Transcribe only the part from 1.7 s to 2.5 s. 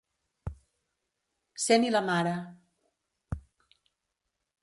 i la mare.